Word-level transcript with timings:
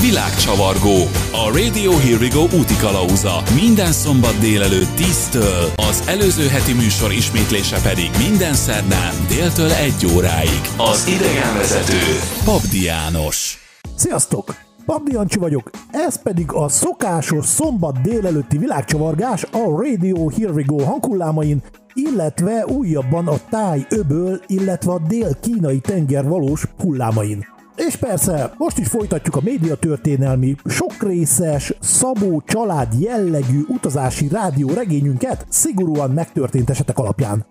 Világcsavargó. 0.00 0.96
A 1.32 1.58
Radio 1.58 1.90
Here 1.90 2.16
We 2.16 2.28
Go 2.28 2.42
úti 2.58 2.76
kalauza. 2.80 3.42
Minden 3.54 3.92
szombat 3.92 4.38
délelőtt 4.38 4.96
10-től, 4.96 5.74
az 5.88 6.02
előző 6.06 6.46
heti 6.46 6.72
műsor 6.72 7.12
ismétlése 7.12 7.80
pedig 7.82 8.10
minden 8.28 8.54
szerdán 8.54 9.14
déltől 9.28 9.70
1 9.70 10.06
óráig. 10.16 10.60
Az 10.76 11.06
idegenvezető 11.06 12.02
Pabdi 12.44 12.82
János. 12.82 13.58
Sziasztok! 13.94 14.54
Pabdi 14.86 15.12
Jancsi 15.12 15.38
vagyok, 15.38 15.70
ez 15.90 16.22
pedig 16.22 16.52
a 16.52 16.68
szokásos 16.68 17.46
szombat 17.46 18.00
délelőtti 18.00 18.58
világcsavargás 18.58 19.44
a 19.52 19.82
Radio 19.82 20.28
Here 20.28 20.52
We 20.52 20.62
Go 20.66 20.84
hanghullámain, 20.84 21.62
illetve 21.94 22.66
újabban 22.66 23.28
a 23.28 23.36
táj 23.50 23.86
öböl, 23.88 24.40
illetve 24.46 24.92
a 24.92 24.98
dél-kínai 25.08 25.80
tenger 25.80 26.28
valós 26.28 26.64
hullámain. 26.78 27.46
És 27.76 27.96
persze, 27.96 28.52
most 28.56 28.78
is 28.78 28.88
folytatjuk 28.88 29.36
a 29.36 29.40
médiatörténelmi, 29.44 30.54
sokrészes, 30.64 31.74
Szabó 31.80 32.42
család 32.46 33.00
jellegű 33.00 33.60
utazási 33.68 34.28
rádió 34.28 34.68
regényünket 34.68 35.46
szigorúan 35.48 36.10
megtörtént 36.10 36.70
esetek 36.70 36.98
alapján. 36.98 37.46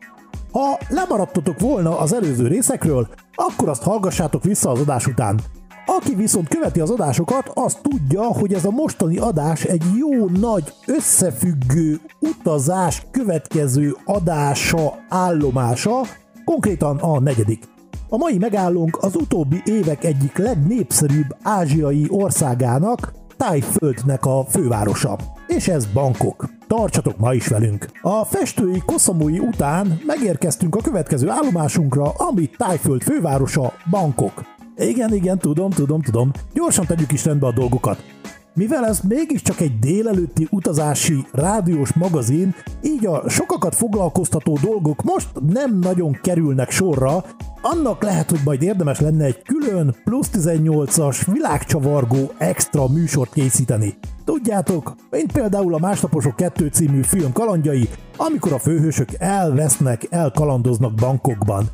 Ha 0.52 0.78
lemaradtatok 0.90 1.60
volna 1.60 2.00
az 2.00 2.14
előző 2.14 2.48
részekről, 2.48 3.08
akkor 3.36 3.70
azt 3.70 3.84
hallgassátok 3.84 4.44
vissza 4.44 4.70
az 4.70 4.80
adás 4.80 5.08
után. 5.08 5.40
Aki 5.86 6.16
viszont 6.16 6.48
követi 6.48 6.80
az 6.80 6.90
adásokat, 6.90 7.52
az 7.54 7.78
tudja, 7.82 8.22
hogy 8.22 8.54
ez 8.54 8.66
a 8.66 8.72
mostani 8.72 9.18
adás 9.18 9.64
egy 9.64 9.84
jó 9.98 10.28
nagy 10.28 10.74
összefüggő 10.86 12.00
utazás 12.20 13.06
következő 13.12 13.96
adása, 14.06 14.94
állomása, 15.10 16.02
konkrétan 16.46 16.98
a 16.98 17.20
negyedik. 17.20 17.71
A 18.14 18.18
mai 18.18 18.38
megállónk 18.38 18.98
az 19.02 19.16
utóbbi 19.16 19.62
évek 19.66 20.04
egyik 20.04 20.38
legnépszerűbb 20.38 21.36
ázsiai 21.42 22.06
országának, 22.10 23.14
Tájföldnek 23.38 24.26
a 24.26 24.46
fővárosa. 24.50 25.18
És 25.48 25.68
ez 25.68 25.86
Bangkok. 25.86 26.50
Tartsatok 26.68 27.18
ma 27.18 27.34
is 27.34 27.48
velünk! 27.48 27.90
A 28.02 28.26
festői 28.26 28.82
Koszamui 28.86 29.40
után 29.40 30.00
megérkeztünk 30.06 30.76
a 30.76 30.82
következő 30.82 31.30
állomásunkra, 31.30 32.10
ami 32.10 32.50
Tájföld 32.58 33.02
fővárosa, 33.02 33.74
Bangkok. 33.90 34.44
Igen, 34.78 35.14
igen, 35.14 35.38
tudom, 35.38 35.70
tudom, 35.70 36.02
tudom. 36.02 36.32
Gyorsan 36.54 36.86
tegyük 36.86 37.12
is 37.12 37.26
rendbe 37.26 37.48
a 37.48 37.54
dolgokat. 37.54 38.21
Mivel 38.54 38.86
ez 38.86 39.00
mégiscsak 39.00 39.60
egy 39.60 39.80
délelőtti 39.80 40.48
utazási 40.50 41.26
rádiós 41.32 41.94
magazin, 41.94 42.56
így 42.82 43.06
a 43.06 43.30
sokakat 43.30 43.76
foglalkoztató 43.76 44.58
dolgok 44.62 45.04
most 45.04 45.30
nem 45.48 45.80
nagyon 45.80 46.20
kerülnek 46.22 46.72
sorra, 46.72 47.26
annak 47.62 48.04
lehet, 48.04 48.30
hogy 48.30 48.40
majd 48.46 48.62
érdemes 48.62 49.00
lenne 49.00 49.26
egy 49.26 49.42
külön 49.42 49.96
plusz 50.04 50.30
18-as 50.34 51.22
világcsavargó 51.32 52.32
extra 52.38 52.88
műsort 52.88 53.34
készíteni. 53.34 53.98
Tudjátok, 54.26 54.96
mint 55.10 55.32
például 55.32 55.74
a 55.74 55.80
Másnaposok 55.80 56.36
2 56.36 56.68
című 56.68 57.02
film 57.02 57.32
kalandjai, 57.32 57.90
amikor 58.18 58.54
a 58.54 58.60
főhősök 58.60 59.10
elvesznek, 59.18 60.08
elkalandoznak 60.10 60.94
bankokban. 60.94 61.66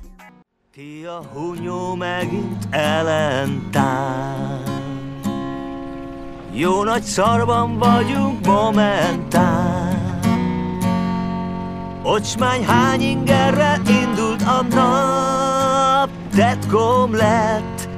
Ki 0.72 1.06
a 1.06 1.24
hunyó 1.34 1.96
megint 1.96 2.68
ellentál 2.70 4.77
Jó 6.52 6.84
nagy 6.84 7.04
szarban 7.04 7.78
vagyunk 7.78 8.46
momentán. 8.46 10.20
Ocsmány 12.04 12.66
hány 12.66 13.02
ingerre 13.02 13.82
indult 13.88 14.42
a 14.42 14.62
nap 14.70 16.10
Tetkom 16.36 17.16
lett, 17.16 17.90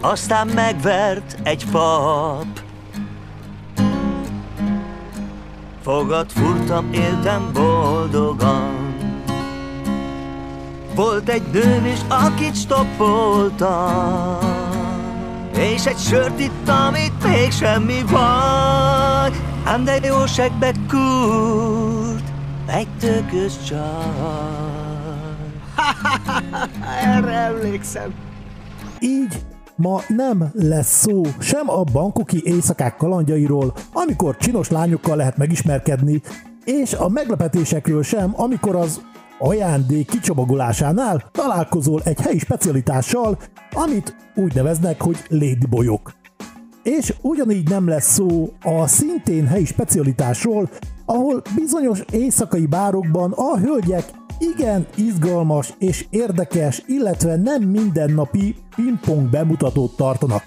aztán 0.00 0.46
megvert 0.46 1.38
egy 1.42 1.64
pap. 1.70 2.46
Fogad 5.82 6.30
furtam, 6.30 6.92
éltem 6.92 7.50
boldogan. 7.52 8.94
Volt 10.94 11.28
egy 11.28 11.42
nőm 11.52 11.86
is, 11.86 11.98
akit 12.08 12.56
stoppoltam 12.56 14.38
És 15.60 15.86
egy 15.86 15.98
sört 15.98 16.40
itt 16.40 16.70
még 17.22 17.50
semmi 17.50 18.02
baj 18.10 19.30
Ám 19.64 19.84
de 19.84 19.98
jó 20.02 20.26
segbe 20.26 20.72
kúrt 20.88 22.32
Egy 22.66 22.88
tökös 22.98 23.52
csaj. 23.68 23.78
Erre 27.14 27.32
emlékszem. 27.32 28.14
Így 29.00 29.44
Ma 29.76 30.00
nem 30.08 30.50
lesz 30.52 31.00
szó 31.00 31.22
sem 31.38 31.70
a 31.70 31.82
bankoki 31.92 32.40
éjszakák 32.44 32.96
kalandjairól, 32.96 33.74
amikor 33.92 34.36
csinos 34.36 34.68
lányokkal 34.70 35.16
lehet 35.16 35.36
megismerkedni, 35.36 36.22
és 36.64 36.94
a 36.94 37.08
meglepetésekről 37.08 38.02
sem, 38.02 38.32
amikor 38.36 38.76
az 38.76 39.00
ajándék 39.40 40.06
kicsomagolásánál 40.06 41.28
találkozol 41.32 42.00
egy 42.04 42.20
helyi 42.20 42.38
specialitással, 42.38 43.38
amit 43.72 44.16
úgy 44.34 44.54
neveznek, 44.54 45.02
hogy 45.02 45.16
ladyboyok. 45.28 46.12
És 46.82 47.14
ugyanígy 47.22 47.68
nem 47.68 47.88
lesz 47.88 48.12
szó 48.12 48.52
a 48.62 48.86
szintén 48.86 49.46
helyi 49.46 49.64
specialitásról, 49.64 50.68
ahol 51.04 51.42
bizonyos 51.54 52.04
éjszakai 52.12 52.66
bárokban 52.66 53.32
a 53.32 53.58
hölgyek 53.58 54.04
igen 54.38 54.86
izgalmas 54.96 55.74
és 55.78 56.06
érdekes, 56.10 56.82
illetve 56.86 57.36
nem 57.36 57.62
mindennapi 57.62 58.56
pingpong 58.76 59.30
bemutatót 59.30 59.96
tartanak. 59.96 60.42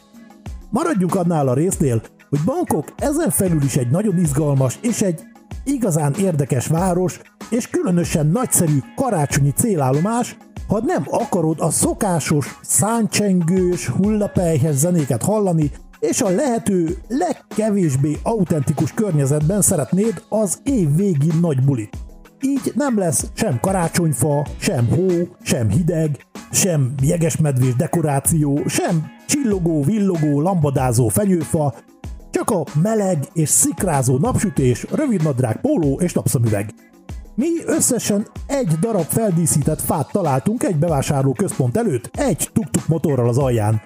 Maradjunk 0.70 1.16
annál 1.16 1.48
a 1.48 1.54
résznél, 1.54 2.02
hogy 2.30 2.40
Bangkok 2.46 2.94
ezen 2.98 3.30
felül 3.30 3.64
is 3.64 3.75
egy 3.75 3.90
nagyon 3.90 4.18
izgalmas 4.18 4.78
és 4.81 5.02
egy 5.02 5.22
igazán 5.64 6.14
érdekes 6.14 6.68
város, 6.68 7.20
és 7.50 7.70
különösen 7.70 8.28
nagyszerű 8.28 8.78
karácsonyi 8.96 9.52
célállomás, 9.52 10.38
ha 10.68 10.81
nem 10.86 11.04
akarod 11.09 11.59
a 11.59 11.70
szokásos, 11.70 12.59
száncsengős, 12.62 13.88
hullapelyhes 13.88 14.76
zenéket 14.76 15.24
hallani, 15.24 15.72
és 16.00 16.22
a 16.22 16.30
lehető 16.30 16.98
legkevésbé 17.08 18.18
autentikus 18.24 18.94
környezetben 18.94 19.62
szeretnéd 19.62 20.24
az 20.30 20.59
év 20.64 20.96
végi 20.96 21.31
nagy 21.42 21.64
bulit. 21.64 21.98
Így 22.42 22.72
nem 22.76 22.98
lesz 22.98 23.26
sem 23.34 23.60
karácsonyfa, 23.60 24.46
sem 24.58 24.88
hó, 24.88 25.08
sem 25.42 25.70
hideg, 25.70 26.25
sem 26.52 26.94
jegesmedvés 27.02 27.75
dekoráció, 27.75 28.62
sem 28.68 29.12
csillogó, 29.28 29.84
villogó, 29.84 30.42
lambadázó 30.42 31.08
fenyőfa, 31.08 31.74
csak 32.30 32.50
a 32.50 32.64
meleg 32.81 33.18
és 33.34 33.50
szikrázó 33.50 34.18
napsütés, 34.18 34.86
rövidnadrág 34.92 35.62
póló 35.62 36.00
és 36.00 36.14
napszemüveg. 36.14 36.74
Mi 37.36 37.48
összesen 37.66 38.28
egy 38.48 38.68
darab 38.80 39.06
feldíszített 39.06 39.82
fát 39.82 40.12
találtunk 40.12 40.64
egy 40.64 40.76
bevásárló 40.76 41.34
központ 41.34 41.78
előtt, 41.78 42.10
egy 42.14 42.50
tuk-tuk 42.54 42.88
motorral 42.88 43.28
az 43.28 43.38
alján. 43.38 43.82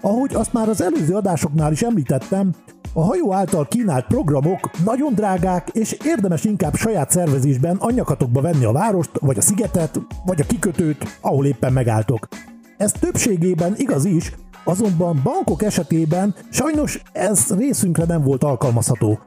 Ahogy 0.00 0.34
azt 0.34 0.52
már 0.52 0.68
az 0.68 0.82
előző 0.82 1.14
adásoknál 1.14 1.72
is 1.72 1.82
említettem, 1.82 2.54
a 2.92 3.02
hajó 3.02 3.32
által 3.32 3.66
kínált 3.68 4.06
programok 4.06 4.70
nagyon 4.84 5.14
drágák, 5.14 5.68
és 5.72 5.96
érdemes 6.04 6.44
inkább 6.44 6.74
saját 6.74 7.10
szervezésben 7.10 7.76
anyakatokba 7.76 8.40
venni 8.40 8.64
a 8.64 8.72
várost, 8.72 9.10
vagy 9.20 9.38
a 9.38 9.42
szigetet, 9.42 10.00
vagy 10.26 10.40
a 10.40 10.46
kikötőt, 10.46 11.18
ahol 11.20 11.46
éppen 11.46 11.72
megálltok. 11.72 12.28
Ez 12.76 12.92
többségében 12.92 13.74
igaz 13.76 14.04
is, 14.04 14.32
azonban 14.64 15.20
bankok 15.22 15.62
esetében 15.62 16.34
sajnos 16.50 17.02
ez 17.12 17.56
részünkre 17.56 18.04
nem 18.04 18.22
volt 18.22 18.44
alkalmazható. 18.44 19.18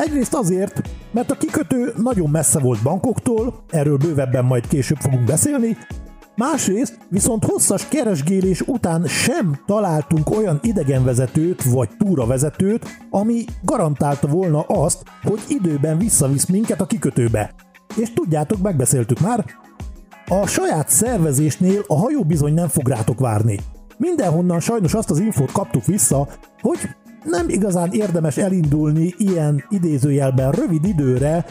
Egyrészt 0.00 0.34
azért, 0.34 0.82
mert 1.10 1.30
a 1.30 1.36
kikötő 1.36 1.92
nagyon 1.96 2.30
messze 2.30 2.58
volt 2.58 2.82
bankoktól, 2.82 3.64
erről 3.68 3.96
bővebben 3.96 4.44
majd 4.44 4.68
később 4.68 4.98
fogunk 4.98 5.24
beszélni, 5.24 5.76
Másrészt 6.36 6.98
viszont 7.08 7.44
hosszas 7.44 7.88
keresgélés 7.88 8.60
után 8.60 9.06
sem 9.06 9.60
találtunk 9.66 10.30
olyan 10.36 10.58
idegenvezetőt 10.62 11.62
vagy 11.62 11.88
túravezetőt, 11.98 12.86
ami 13.10 13.44
garantálta 13.62 14.26
volna 14.26 14.60
azt, 14.60 15.02
hogy 15.22 15.40
időben 15.48 15.98
visszavisz 15.98 16.46
minket 16.46 16.80
a 16.80 16.86
kikötőbe. 16.86 17.54
És 17.96 18.12
tudjátok, 18.12 18.62
megbeszéltük 18.62 19.20
már, 19.20 19.44
a 20.28 20.46
saját 20.46 20.88
szervezésnél 20.88 21.84
a 21.86 21.98
hajó 21.98 22.22
bizony 22.22 22.54
nem 22.54 22.68
fog 22.68 22.88
rátok 22.88 23.18
várni. 23.18 23.58
Mindenhonnan 23.96 24.60
sajnos 24.60 24.94
azt 24.94 25.10
az 25.10 25.18
infót 25.18 25.52
kaptuk 25.52 25.84
vissza, 25.84 26.28
hogy 26.60 26.78
nem 27.24 27.48
igazán 27.48 27.92
érdemes 27.92 28.36
elindulni 28.36 29.14
ilyen 29.18 29.64
idézőjelben 29.68 30.50
rövid 30.50 30.84
időre, 30.84 31.44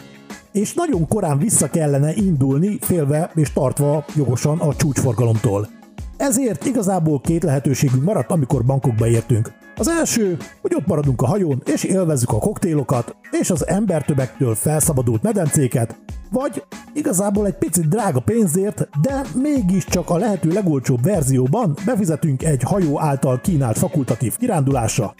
és 0.52 0.74
nagyon 0.74 1.08
korán 1.08 1.38
vissza 1.38 1.70
kellene 1.70 2.14
indulni, 2.14 2.78
félve 2.80 3.30
és 3.34 3.52
tartva 3.52 4.04
jogosan 4.16 4.58
a 4.58 4.74
csúcsforgalomtól. 4.74 5.68
Ezért 6.16 6.66
igazából 6.66 7.20
két 7.20 7.42
lehetőségünk 7.42 8.04
maradt, 8.04 8.30
amikor 8.30 8.64
bankokba 8.64 9.06
értünk. 9.06 9.52
Az 9.76 9.88
első, 9.88 10.36
hogy 10.60 10.74
ott 10.74 10.86
maradunk 10.86 11.22
a 11.22 11.26
hajón, 11.26 11.62
és 11.66 11.84
élvezzük 11.84 12.32
a 12.32 12.38
koktélokat, 12.38 13.16
és 13.40 13.50
az 13.50 13.68
embertömektől 13.68 14.54
felszabadult 14.54 15.22
medencéket, 15.22 15.96
vagy 16.30 16.62
igazából 16.92 17.46
egy 17.46 17.56
picit 17.56 17.88
drága 17.88 18.20
pénzért, 18.20 18.88
de 19.02 19.22
mégiscsak 19.34 20.10
a 20.10 20.16
lehető 20.16 20.52
legolcsóbb 20.52 21.02
verzióban 21.02 21.76
befizetünk 21.84 22.42
egy 22.42 22.62
hajó 22.62 23.00
által 23.00 23.40
kínált 23.40 23.78
fakultatív 23.78 24.36
kirándulásra. 24.36 25.14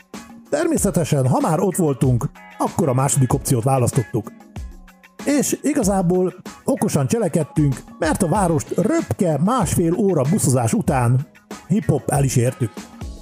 Természetesen, 0.50 1.28
ha 1.28 1.40
már 1.40 1.60
ott 1.60 1.76
voltunk, 1.76 2.30
akkor 2.58 2.88
a 2.88 2.94
második 2.94 3.32
opciót 3.32 3.64
választottuk. 3.64 4.32
És 5.24 5.58
igazából 5.62 6.34
okosan 6.64 7.06
cselekedtünk, 7.06 7.82
mert 7.98 8.22
a 8.22 8.28
várost 8.28 8.70
röpke 8.76 9.38
másfél 9.44 9.94
óra 9.94 10.22
buszozás 10.30 10.72
után 10.72 11.26
hip-hop 11.68 12.10
el 12.10 12.24
is 12.24 12.36
értük. 12.36 12.72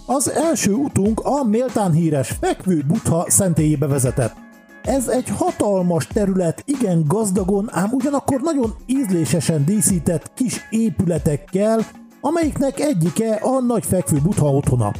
Az 0.07 0.31
első 0.31 0.73
útunk 0.73 1.21
a 1.21 1.45
méltán 1.45 1.93
híres 1.93 2.29
fekvő 2.41 2.85
butha 2.87 3.25
szentélyébe 3.31 3.87
vezetett. 3.87 4.35
Ez 4.83 5.09
egy 5.09 5.29
hatalmas 5.29 6.07
terület, 6.07 6.63
igen 6.67 7.05
gazdagon, 7.07 7.69
ám 7.73 7.91
ugyanakkor 7.93 8.41
nagyon 8.41 8.75
ízlésesen 8.87 9.65
díszített 9.65 10.31
kis 10.35 10.67
épületekkel, 10.71 11.87
amelyiknek 12.21 12.81
egyike 12.81 13.35
a 13.35 13.61
nagy 13.61 13.85
fekvő 13.87 14.19
butha 14.23 14.51
otthona. 14.51 14.93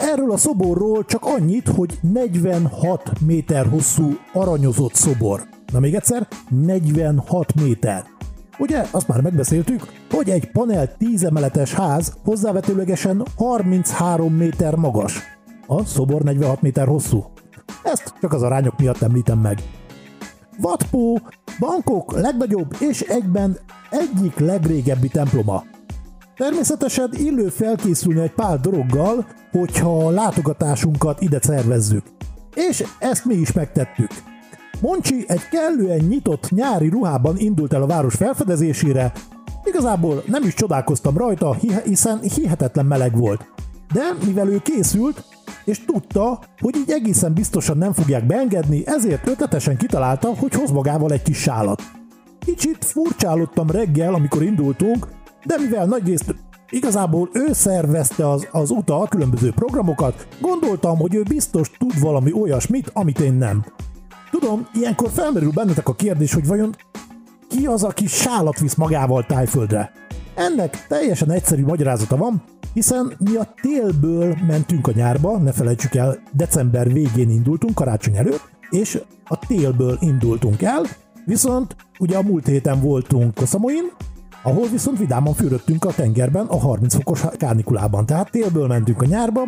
Erről 0.00 0.30
a 0.30 0.36
szoborról 0.36 1.04
csak 1.04 1.24
annyit, 1.24 1.68
hogy 1.68 1.98
46 2.00 3.20
méter 3.26 3.66
hosszú 3.66 4.16
aranyozott 4.32 4.94
szobor. 4.94 5.42
Na 5.72 5.78
még 5.78 5.94
egyszer, 5.94 6.28
46 6.48 7.54
méter. 7.54 8.04
Ugye, 8.58 8.84
azt 8.90 9.08
már 9.08 9.20
megbeszéltük, 9.20 9.92
hogy 10.10 10.30
egy 10.30 10.50
panel 10.50 10.96
10 10.96 11.24
emeletes 11.24 11.74
ház 11.74 12.12
hozzávetőlegesen 12.24 13.22
33 13.36 14.34
méter 14.34 14.74
magas. 14.74 15.20
A 15.66 15.84
szobor 15.84 16.22
46 16.22 16.62
méter 16.62 16.86
hosszú. 16.86 17.24
Ezt 17.82 18.14
csak 18.20 18.32
az 18.32 18.42
arányok 18.42 18.78
miatt 18.78 19.02
említem 19.02 19.38
meg. 19.38 19.58
Vatpó, 20.60 21.20
Bangkok 21.58 22.12
legnagyobb 22.12 22.76
és 22.78 23.00
egyben 23.00 23.58
egyik 23.90 24.38
legrégebbi 24.38 25.08
temploma. 25.08 25.64
Természetesen 26.40 27.10
illő 27.12 27.48
felkészülni 27.48 28.20
egy 28.20 28.32
pár 28.32 28.60
dologgal, 28.60 29.26
hogyha 29.50 30.10
látogatásunkat 30.10 31.20
ide 31.20 31.38
szervezzük. 31.42 32.02
És 32.54 32.84
ezt 32.98 33.24
mi 33.24 33.34
is 33.34 33.52
megtettük. 33.52 34.10
Moncsi 34.80 35.24
egy 35.26 35.48
kellően 35.48 35.98
nyitott 35.98 36.50
nyári 36.50 36.88
ruhában 36.88 37.38
indult 37.38 37.72
el 37.72 37.82
a 37.82 37.86
város 37.86 38.14
felfedezésére, 38.14 39.12
igazából 39.64 40.22
nem 40.26 40.42
is 40.42 40.54
csodálkoztam 40.54 41.16
rajta, 41.16 41.56
hiszen 41.84 42.20
hihetetlen 42.20 42.86
meleg 42.86 43.16
volt. 43.16 43.44
De 43.92 44.02
mivel 44.26 44.48
ő 44.48 44.58
készült, 44.58 45.24
és 45.64 45.84
tudta, 45.84 46.38
hogy 46.60 46.76
így 46.76 46.90
egészen 46.90 47.34
biztosan 47.34 47.76
nem 47.76 47.92
fogják 47.92 48.26
beengedni, 48.26 48.82
ezért 48.86 49.28
ötletesen 49.28 49.76
kitalálta, 49.76 50.34
hogy 50.36 50.54
hoz 50.54 50.70
magával 50.70 51.12
egy 51.12 51.22
kis 51.22 51.38
sálat. 51.38 51.82
Kicsit 52.38 52.84
furcsálottam 52.84 53.70
reggel, 53.70 54.14
amikor 54.14 54.42
indultunk, 54.42 55.06
de 55.44 55.56
mivel 55.58 55.86
nagyrészt 55.86 56.34
igazából 56.70 57.30
ő 57.32 57.52
szervezte 57.52 58.30
az, 58.30 58.48
az 58.50 58.70
utat, 58.70 59.08
különböző 59.08 59.52
programokat, 59.52 60.26
gondoltam, 60.40 60.98
hogy 60.98 61.14
ő 61.14 61.22
biztos 61.22 61.70
tud 61.78 62.00
valami 62.00 62.32
olyasmit, 62.32 62.90
amit 62.92 63.20
én 63.20 63.34
nem. 63.34 63.64
Tudom, 64.30 64.68
ilyenkor 64.74 65.10
felmerül 65.10 65.50
bennetek 65.50 65.88
a 65.88 65.94
kérdés, 65.94 66.32
hogy 66.32 66.46
vajon 66.46 66.76
ki 67.48 67.66
az, 67.66 67.82
aki 67.82 68.06
sálat 68.06 68.58
visz 68.58 68.74
magával 68.74 69.26
tájföldre? 69.26 69.92
Ennek 70.34 70.86
teljesen 70.86 71.30
egyszerű 71.30 71.64
magyarázata 71.64 72.16
van, 72.16 72.42
hiszen 72.74 73.12
mi 73.18 73.36
a 73.36 73.54
télből 73.62 74.36
mentünk 74.46 74.86
a 74.86 74.92
nyárba, 74.94 75.38
ne 75.38 75.52
felejtsük 75.52 75.94
el, 75.94 76.22
december 76.32 76.92
végén 76.92 77.30
indultunk, 77.30 77.74
karácsony 77.74 78.16
előtt, 78.16 78.50
és 78.70 79.00
a 79.24 79.38
télből 79.38 79.98
indultunk 80.00 80.62
el, 80.62 80.82
viszont 81.24 81.76
ugye 81.98 82.16
a 82.16 82.22
múlt 82.22 82.46
héten 82.46 82.80
voltunk 82.80 83.34
Koszamoin, 83.34 83.92
ahol 84.42 84.68
viszont 84.68 84.98
vidáman 84.98 85.34
fürödtünk 85.34 85.84
a 85.84 85.92
tengerben 85.92 86.46
a 86.46 86.58
30 86.58 86.94
fokos 86.94 87.24
kárnikulában, 87.36 88.06
tehát 88.06 88.30
télből 88.30 88.66
mentünk 88.66 89.02
a 89.02 89.06
nyárba, 89.06 89.42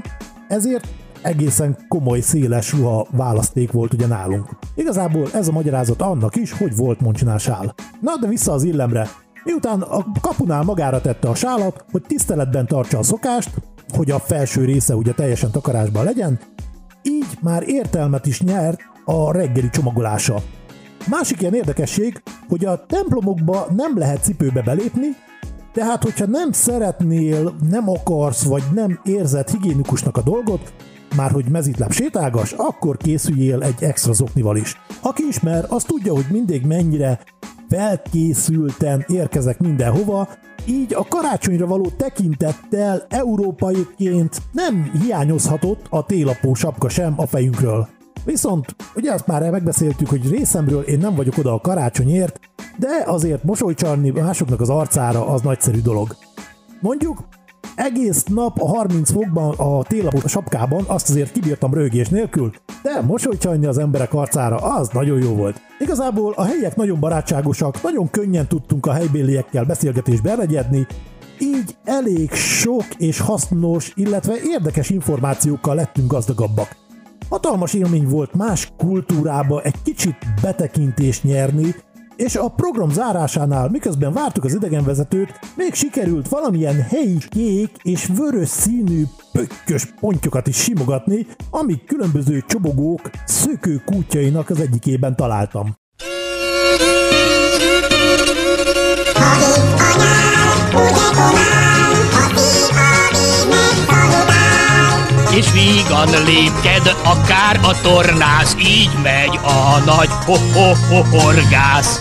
ezért 0.48 0.88
egészen 1.22 1.76
komoly 1.88 2.20
széles 2.20 2.72
ruha 2.72 3.06
választék 3.10 3.72
volt 3.72 3.92
ugye 3.92 4.06
nálunk. 4.06 4.48
Igazából 4.74 5.28
ez 5.32 5.48
a 5.48 5.52
magyarázat 5.52 6.02
annak 6.02 6.36
is, 6.36 6.52
hogy 6.52 6.76
volt 6.76 7.00
Moncsinál 7.00 7.38
sál. 7.38 7.74
Na 8.00 8.16
de 8.20 8.26
vissza 8.26 8.52
az 8.52 8.62
illemre. 8.62 9.08
Miután 9.44 9.80
a 9.80 10.04
kapunál 10.20 10.62
magára 10.62 11.00
tette 11.00 11.28
a 11.28 11.34
sálat, 11.34 11.84
hogy 11.90 12.02
tiszteletben 12.02 12.66
tartsa 12.66 12.98
a 12.98 13.02
szokást, 13.02 13.50
hogy 13.92 14.10
a 14.10 14.18
felső 14.18 14.64
része 14.64 14.94
ugye 14.94 15.12
teljesen 15.12 15.50
takarásban 15.50 16.04
legyen, 16.04 16.38
így 17.02 17.38
már 17.40 17.62
értelmet 17.66 18.26
is 18.26 18.40
nyert 18.40 18.78
a 19.04 19.32
reggeli 19.32 19.70
csomagolása. 19.70 20.42
Másik 21.10 21.40
ilyen 21.40 21.54
érdekesség, 21.54 22.22
hogy 22.48 22.64
a 22.64 22.86
templomokba 22.86 23.66
nem 23.76 23.98
lehet 23.98 24.22
cipőbe 24.22 24.62
belépni, 24.62 25.06
tehát 25.72 26.02
hogyha 26.02 26.26
nem 26.26 26.52
szeretnél, 26.52 27.54
nem 27.70 27.88
akarsz, 27.88 28.44
vagy 28.44 28.62
nem 28.74 29.00
érzed 29.04 29.48
higiénikusnak 29.48 30.16
a 30.16 30.22
dolgot, 30.22 30.72
már 31.16 31.30
hogy 31.30 31.48
mezitláb 31.48 31.92
sétálgas, 31.92 32.52
akkor 32.52 32.96
készüljél 32.96 33.62
egy 33.62 33.82
extra 33.82 34.12
zoknival 34.12 34.56
is. 34.56 34.80
Aki 35.00 35.22
ismer, 35.28 35.64
az 35.68 35.84
tudja, 35.84 36.14
hogy 36.14 36.26
mindig 36.30 36.66
mennyire 36.66 37.20
felkészülten 37.68 39.04
érkezek 39.08 39.58
mindenhova, 39.58 40.28
így 40.66 40.94
a 40.94 41.06
karácsonyra 41.08 41.66
való 41.66 41.90
tekintettel 41.96 43.06
európaiként 43.08 44.42
nem 44.52 44.90
hiányozhatott 45.02 45.86
a 45.90 46.06
télapó 46.06 46.54
sapka 46.54 46.88
sem 46.88 47.14
a 47.16 47.26
fejünkről. 47.26 47.88
Viszont 48.24 48.76
ugye 48.94 49.12
azt 49.12 49.26
már 49.26 49.50
megbeszéltük, 49.50 50.08
hogy 50.08 50.30
részemről 50.30 50.82
én 50.82 50.98
nem 50.98 51.14
vagyok 51.14 51.38
oda 51.38 51.52
a 51.52 51.60
karácsonyért, 51.60 52.40
de 52.76 53.02
azért 53.06 53.44
mosolycsalni 53.44 54.10
másoknak 54.10 54.60
az 54.60 54.68
arcára 54.68 55.26
az 55.26 55.40
nagyszerű 55.40 55.80
dolog. 55.80 56.16
Mondjuk 56.80 57.24
egész 57.76 58.24
nap 58.24 58.60
a 58.60 58.66
30 58.66 59.12
fokban 59.12 59.54
a 59.54 59.82
télapó 59.82 60.18
sapkában 60.26 60.84
azt 60.86 61.10
azért 61.10 61.32
kibírtam 61.32 61.74
rögés 61.74 62.08
nélkül, 62.08 62.50
de 62.82 63.00
mosolycsalni 63.00 63.66
az 63.66 63.78
emberek 63.78 64.14
arcára 64.14 64.56
az 64.56 64.88
nagyon 64.88 65.22
jó 65.22 65.34
volt. 65.34 65.60
Igazából 65.78 66.32
a 66.36 66.44
helyiek 66.44 66.76
nagyon 66.76 67.00
barátságosak, 67.00 67.82
nagyon 67.82 68.10
könnyen 68.10 68.46
tudtunk 68.48 68.86
a 68.86 68.92
helybéliekkel 68.92 69.64
beszélgetésbe 69.64 70.30
elegyedni, 70.30 70.86
így 71.38 71.76
elég 71.84 72.32
sok 72.32 72.84
és 72.98 73.20
hasznos, 73.20 73.92
illetve 73.94 74.34
érdekes 74.44 74.90
információkkal 74.90 75.74
lettünk 75.74 76.10
gazdagabbak. 76.10 76.76
Hatalmas 77.28 77.74
élmény 77.74 78.08
volt 78.08 78.34
más 78.34 78.68
kultúrába 78.76 79.62
egy 79.62 79.82
kicsit 79.84 80.16
betekintést 80.42 81.24
nyerni, 81.24 81.74
és 82.16 82.36
a 82.36 82.48
program 82.48 82.90
zárásánál, 82.90 83.68
miközben 83.68 84.12
vártuk 84.12 84.44
az 84.44 84.54
idegenvezetőt, 84.54 85.38
még 85.56 85.74
sikerült 85.74 86.28
valamilyen 86.28 86.82
helyi 86.82 87.18
kék 87.28 87.70
és 87.82 88.06
vörös 88.16 88.48
színű 88.48 89.02
pökkös 89.32 89.94
pontyokat 90.00 90.46
is 90.46 90.56
simogatni, 90.56 91.26
amik 91.50 91.84
különböző 91.84 92.44
csobogók 92.46 93.00
szökő 93.24 93.82
kútjainak 93.84 94.50
az 94.50 94.60
egyikében 94.60 95.16
találtam. 95.16 95.80
És 105.36 105.52
vígan 105.52 106.08
lépked, 106.24 106.96
akár 107.04 107.60
a 107.62 107.80
tornász, 107.82 108.56
így 108.58 108.90
megy 109.02 109.38
a 109.42 109.78
nagy 109.84 110.08
ho-ho-ho-horgász. 110.24 112.00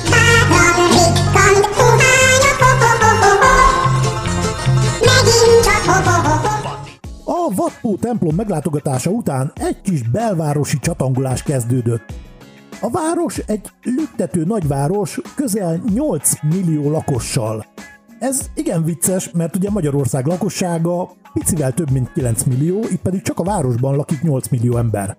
A 7.26 7.54
Vatpó 7.56 7.96
templom 7.96 8.36
meglátogatása 8.36 9.10
után 9.10 9.52
egy 9.56 9.82
kis 9.82 10.02
belvárosi 10.02 10.80
csatangolás 10.80 11.44
kezdődött. 11.44 12.14
A 12.82 12.90
város 12.90 13.38
egy 13.38 13.70
lüktető 13.84 14.44
nagyváros 14.44 15.20
közel 15.36 15.82
8 15.94 16.32
millió 16.42 16.92
lakossal. 16.92 17.66
Ez 18.22 18.50
igen 18.56 18.84
vicces, 18.84 19.32
mert 19.32 19.56
ugye 19.56 19.70
Magyarország 19.70 20.26
lakossága 20.26 21.12
picivel 21.34 21.74
több 21.74 21.92
mint 21.92 22.12
9 22.14 22.44
millió, 22.44 22.80
itt 22.80 23.02
pedig 23.02 23.22
csak 23.22 23.40
a 23.40 23.44
városban 23.44 23.96
lakik 23.96 24.22
8 24.22 24.48
millió 24.48 24.78
ember. 24.78 25.18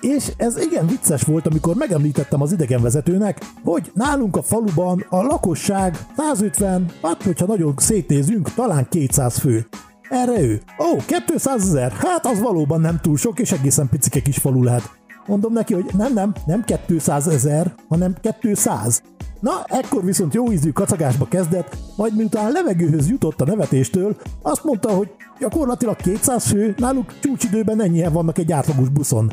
És 0.00 0.32
ez 0.36 0.58
igen 0.58 0.86
vicces 0.86 1.22
volt, 1.22 1.46
amikor 1.46 1.74
megemlítettem 1.74 2.42
az 2.42 2.52
idegenvezetőnek, 2.52 3.38
hogy 3.64 3.90
nálunk 3.94 4.36
a 4.36 4.42
faluban 4.42 5.06
a 5.08 5.22
lakosság 5.22 5.98
150, 6.16 6.90
hát 7.02 7.22
hogyha 7.22 7.46
nagyon 7.46 7.74
szétnézünk, 7.76 8.54
talán 8.54 8.86
200 8.90 9.38
fő. 9.38 9.66
Erre 10.08 10.40
ő, 10.40 10.62
ó, 10.78 10.96
200 11.26 11.62
ezer, 11.62 11.92
hát 11.92 12.26
az 12.26 12.40
valóban 12.40 12.80
nem 12.80 12.98
túl 13.02 13.16
sok, 13.16 13.38
és 13.38 13.52
egészen 13.52 13.88
picike 13.88 14.20
kis 14.20 14.38
falu 14.38 14.62
lehet. 14.62 14.90
Mondom 15.28 15.52
neki, 15.52 15.74
hogy 15.74 15.90
nem, 15.96 16.12
nem, 16.12 16.32
nem 16.46 16.64
200 16.86 17.28
ezer, 17.28 17.74
hanem 17.88 18.14
200. 18.40 19.02
Na, 19.40 19.64
ekkor 19.66 20.04
viszont 20.04 20.34
jó 20.34 20.52
ízű 20.52 20.70
kacagásba 20.70 21.28
kezdett, 21.28 21.76
majd 21.96 22.16
miután 22.16 22.52
levegőhöz 22.52 23.08
jutott 23.08 23.40
a 23.40 23.44
nevetéstől, 23.44 24.16
azt 24.42 24.64
mondta, 24.64 24.90
hogy 24.90 25.10
gyakorlatilag 25.40 25.96
200 25.96 26.46
fő, 26.46 26.74
náluk 26.76 27.18
csúcsidőben 27.20 27.82
ennyien 27.82 28.12
vannak 28.12 28.38
egy 28.38 28.52
átlagos 28.52 28.88
buszon. 28.88 29.30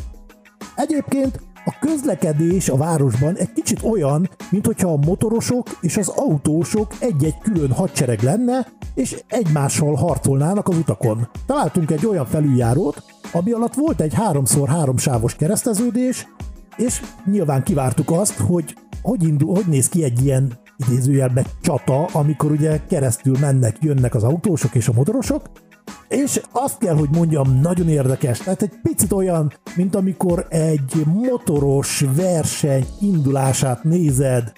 Egyébként 0.76 1.40
a 1.66 1.76
közlekedés 1.80 2.70
a 2.70 2.78
városban 2.78 3.36
egy 3.36 3.54
kicsit 3.54 3.84
olyan, 3.84 4.30
mint 4.50 4.66
hogyha 4.66 4.92
a 4.92 5.00
motorosok 5.06 5.78
és 5.82 5.98
az 5.98 6.08
autósok 6.08 6.94
egy-egy 7.00 7.38
külön 7.38 7.72
hadsereg 7.72 8.22
lenne, 8.22 8.68
és 8.94 9.24
egymással 9.28 9.96
harcolnának 9.96 10.68
az 10.68 10.78
utakon. 10.78 11.30
Találtunk 11.46 11.92
egy 11.92 12.06
olyan 12.06 12.26
felüljárót, 12.26 13.04
ami 13.32 13.52
alatt 13.52 13.74
volt 13.74 14.02
egy 14.02 14.14
3x3 14.30 14.98
sávos 14.98 15.36
kereszteződés, 15.36 16.28
és 16.76 17.02
nyilván 17.26 17.64
kivártuk 17.64 18.12
azt, 18.12 18.38
hogy 18.38 18.76
hogy, 19.02 19.24
indul, 19.24 19.56
hogy 19.56 19.66
néz 19.68 19.90
ki 19.90 20.04
egy 20.04 20.26
ilyen 20.26 20.54
idézőjelben 20.78 21.46
csata, 21.62 22.06
amikor 22.06 22.52
ugye 22.52 22.80
keresztül 22.88 23.38
mennek, 23.40 23.78
jönnek 23.82 24.16
az 24.16 24.24
autósok 24.24 24.76
és 24.76 24.88
a 24.88 24.94
motorosok, 24.94 25.50
és 26.08 26.42
azt 26.52 26.78
kell, 26.78 26.96
hogy 26.96 27.10
mondjam, 27.12 27.60
nagyon 27.62 27.90
érdekes. 27.90 28.38
Tehát 28.38 28.62
egy 28.62 28.74
picit 28.84 29.12
olyan, 29.12 29.54
mint 29.76 29.96
amikor 29.96 30.46
egy 30.50 31.04
motoros 31.06 32.06
verseny 32.16 32.86
indulását 33.00 33.84
nézed, 33.84 34.54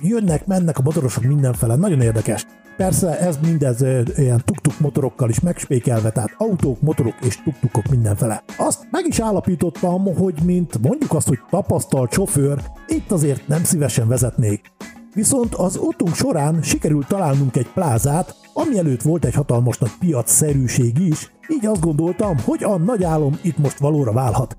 jönnek, 0.00 0.46
mennek 0.46 0.78
a 0.78 0.82
motorosok 0.82 1.24
mindenfele, 1.24 1.76
nagyon 1.76 2.00
érdekes. 2.00 2.46
Persze 2.76 3.18
ez 3.18 3.38
mindez 3.42 3.82
ilyen 4.16 4.42
tuk-tuk 4.44 4.80
motorokkal 4.80 5.28
is 5.28 5.40
megspékelve, 5.40 6.10
tehát 6.10 6.34
autók, 6.36 6.80
motorok 6.80 7.14
és 7.20 7.42
tuk-tukok 7.42 7.88
mindenfele. 7.88 8.42
Azt 8.56 8.86
meg 8.90 9.06
is 9.06 9.18
állapítottam, 9.18 10.16
hogy 10.16 10.34
mint 10.44 10.78
mondjuk 10.82 11.14
azt, 11.14 11.28
hogy 11.28 11.38
tapasztalt 11.50 12.12
sofőr, 12.12 12.62
itt 12.86 13.10
azért 13.12 13.48
nem 13.48 13.64
szívesen 13.64 14.08
vezetnék. 14.08 14.72
Viszont 15.14 15.54
az 15.54 15.76
utunk 15.76 16.14
során 16.14 16.62
sikerült 16.62 17.06
találnunk 17.06 17.56
egy 17.56 17.70
plázát, 17.72 18.34
ami 18.52 18.78
előtt 18.78 19.02
volt 19.02 19.24
egy 19.24 19.34
hatalmas 19.34 19.78
nagy 19.78 19.92
piacszerűség 19.98 20.98
is, 20.98 21.32
így 21.48 21.66
azt 21.66 21.80
gondoltam, 21.80 22.36
hogy 22.44 22.64
a 22.64 22.78
nagy 22.78 23.04
álom 23.04 23.38
itt 23.42 23.58
most 23.58 23.78
valóra 23.78 24.12
válhat. 24.12 24.56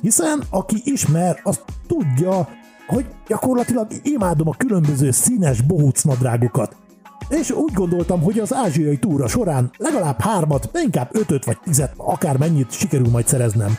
Hiszen 0.00 0.42
aki 0.50 0.76
ismer, 0.84 1.40
az 1.42 1.60
tudja, 1.86 2.48
hogy 2.86 3.06
gyakorlatilag 3.26 3.86
imádom 4.02 4.48
a 4.48 4.56
különböző 4.56 5.10
színes 5.10 5.60
bohóc 5.60 6.02
nadrágokat. 6.02 6.76
És 7.28 7.50
úgy 7.50 7.72
gondoltam, 7.72 8.22
hogy 8.22 8.38
az 8.38 8.54
ázsiai 8.54 8.98
túra 8.98 9.28
során 9.28 9.70
legalább 9.78 10.20
hármat, 10.20 10.68
de 10.72 10.80
inkább 10.80 11.08
ötöt 11.12 11.44
vagy 11.44 11.58
tizet, 11.64 11.92
akár 11.96 12.36
mennyit 12.36 12.72
sikerül 12.72 13.08
majd 13.10 13.26
szereznem. 13.26 13.78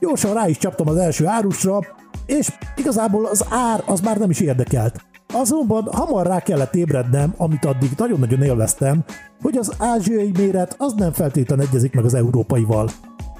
Gyorsan 0.00 0.34
rá 0.34 0.48
is 0.48 0.58
csaptam 0.58 0.88
az 0.88 0.96
első 0.96 1.26
árusra, 1.26 1.78
és 2.26 2.48
igazából 2.76 3.24
az 3.24 3.44
ár 3.50 3.82
az 3.86 4.00
már 4.00 4.18
nem 4.18 4.30
is 4.30 4.40
érdekelt. 4.40 5.00
Azonban 5.38 5.88
hamar 5.92 6.26
rá 6.26 6.40
kellett 6.40 6.74
ébrednem, 6.74 7.34
amit 7.36 7.64
addig 7.64 7.90
nagyon-nagyon 7.96 8.42
élveztem, 8.42 9.04
hogy 9.42 9.56
az 9.56 9.72
ázsiai 9.78 10.30
méret 10.38 10.74
az 10.78 10.92
nem 10.92 11.12
feltétlenül 11.12 11.64
egyezik 11.64 11.94
meg 11.94 12.04
az 12.04 12.14
európaival. 12.14 12.88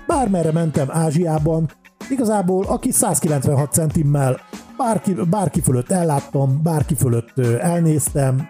Bármerre 0.06 0.52
mentem 0.52 0.86
Ázsiában, 0.90 1.70
igazából 2.10 2.64
aki 2.64 2.90
196 2.90 3.72
centimmel 3.72 4.40
bárki, 4.76 5.14
bárki 5.30 5.60
fölött 5.60 5.90
elláttam, 5.90 6.60
bárki 6.62 6.94
fölött 6.94 7.38
elnéztem, 7.60 8.48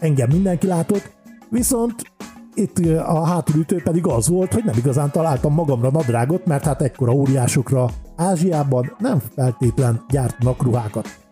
engem 0.00 0.28
mindenki 0.28 0.66
látott, 0.66 1.12
viszont 1.50 1.94
itt 2.54 2.78
a 2.98 3.24
hátulütő 3.24 3.82
pedig 3.82 4.06
az 4.06 4.28
volt, 4.28 4.52
hogy 4.52 4.64
nem 4.64 4.76
igazán 4.78 5.10
találtam 5.10 5.54
magamra 5.54 5.90
nadrágot, 5.90 6.46
mert 6.46 6.64
hát 6.64 6.82
ekkora 6.82 7.12
óriásokra 7.12 7.88
Ázsiában 8.16 8.96
nem 8.98 9.22
feltétlen 9.34 10.04
gyártanak 10.08 10.62
ruhákat. 10.62 11.23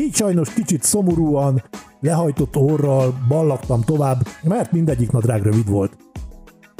Így 0.00 0.14
sajnos 0.14 0.52
kicsit 0.52 0.82
szomorúan, 0.82 1.62
lehajtott 2.00 2.56
orral 2.56 3.14
ballagtam 3.28 3.82
tovább, 3.82 4.26
mert 4.42 4.72
mindegyik 4.72 5.10
nadrág 5.10 5.42
rövid 5.42 5.68
volt. 5.68 5.96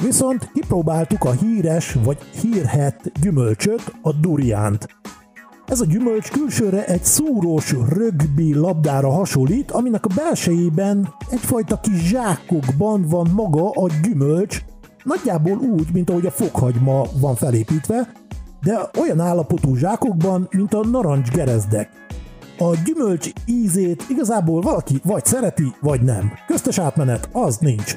Viszont 0.03 0.51
kipróbáltuk 0.53 1.23
a 1.23 1.31
híres 1.31 1.97
vagy 2.03 2.17
hírhet 2.41 3.11
gyümölcsöt, 3.21 3.93
a 4.01 4.13
duriánt. 4.13 4.87
Ez 5.65 5.81
a 5.81 5.85
gyümölcs 5.85 6.31
külsőre 6.31 6.85
egy 6.85 7.03
szúrós 7.03 7.75
rögbi 7.89 8.53
labdára 8.53 9.09
hasonlít, 9.09 9.71
aminek 9.71 10.05
a 10.05 10.13
belsejében 10.15 11.13
egyfajta 11.29 11.79
kis 11.79 12.07
zsákokban 12.07 13.07
van 13.07 13.29
maga 13.33 13.69
a 13.69 13.89
gyümölcs, 14.03 14.61
nagyjából 15.03 15.57
úgy, 15.57 15.93
mint 15.93 16.09
ahogy 16.09 16.25
a 16.25 16.31
fokhagyma 16.31 17.03
van 17.19 17.35
felépítve, 17.35 18.11
de 18.61 18.89
olyan 18.99 19.19
állapotú 19.19 19.75
zsákokban, 19.75 20.47
mint 20.51 20.73
a 20.73 20.85
narancs 20.85 21.29
gerezdek. 21.29 22.01
A 22.61 22.77
gyümölcs 22.85 23.29
ízét 23.45 24.05
igazából 24.09 24.61
valaki 24.61 25.01
vagy 25.03 25.25
szereti, 25.25 25.75
vagy 25.79 26.01
nem. 26.01 26.31
Köztes 26.47 26.77
átmenet 26.77 27.29
az 27.31 27.57
nincs. 27.57 27.95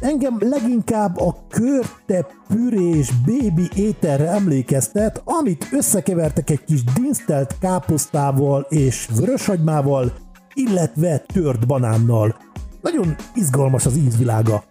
Engem 0.00 0.36
leginkább 0.40 1.18
a 1.18 1.36
körte 1.48 2.26
pürés 2.48 3.12
bébi 3.24 3.68
ételre 3.74 4.28
emlékeztet, 4.28 5.22
amit 5.24 5.68
összekevertek 5.72 6.50
egy 6.50 6.64
kis 6.64 6.84
dinsztelt 6.84 7.58
káposztával 7.60 8.66
és 8.68 9.08
vöröshagymával, 9.16 10.12
illetve 10.54 11.18
tört 11.18 11.66
banánnal. 11.66 12.36
Nagyon 12.82 13.16
izgalmas 13.34 13.86
az 13.86 13.96
ízvilága. 13.96 14.64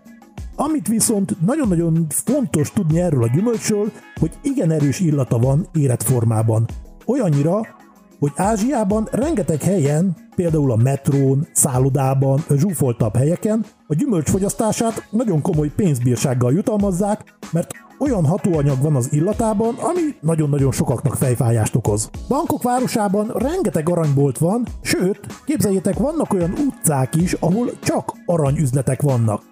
Amit 0.56 0.88
viszont 0.88 1.42
nagyon-nagyon 1.46 2.06
fontos 2.10 2.72
tudni 2.72 3.00
erről 3.00 3.24
a 3.24 3.32
gyümölcsről, 3.34 3.92
hogy 4.20 4.32
igen 4.42 4.72
erős 4.72 5.00
illata 5.00 5.38
van 5.38 5.68
életformában. 5.74 6.66
Olyannyira, 7.06 7.80
hogy 8.22 8.32
Ázsiában 8.36 9.08
rengeteg 9.12 9.62
helyen, 9.62 10.16
például 10.36 10.72
a 10.72 10.76
metrón, 10.76 11.48
szállodában, 11.54 12.44
zsúfoltabb 12.56 13.16
helyeken 13.16 13.66
a 13.88 13.96
gyümölcs 13.96 14.30
fogyasztását 14.30 15.08
nagyon 15.10 15.42
komoly 15.42 15.72
pénzbírsággal 15.76 16.54
jutalmazzák, 16.54 17.24
mert 17.52 17.72
olyan 18.00 18.26
hatóanyag 18.26 18.82
van 18.82 18.96
az 18.96 19.14
illatában, 19.14 19.76
ami 19.76 20.16
nagyon-nagyon 20.20 20.72
sokaknak 20.72 21.16
fejfájást 21.16 21.76
okoz. 21.76 22.10
Bangkok 22.28 22.64
városában 22.64 23.32
rengeteg 23.36 23.90
aranybolt 23.90 24.38
van, 24.38 24.68
sőt, 24.82 25.20
képzeljétek, 25.46 25.98
vannak 25.98 26.34
olyan 26.34 26.54
utcák 26.68 27.16
is, 27.16 27.34
ahol 27.34 27.70
csak 27.80 28.14
aranyüzletek 28.26 29.02
vannak. 29.02 29.51